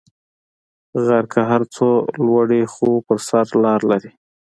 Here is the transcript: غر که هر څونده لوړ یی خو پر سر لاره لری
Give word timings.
غر 1.03 1.23
که 1.33 1.39
هر 1.49 1.61
څونده 1.73 2.13
لوړ 2.25 2.47
یی 2.57 2.65
خو 2.73 2.87
پر 3.05 3.17
سر 3.27 3.45
لاره 3.63 3.85
لری 3.91 4.11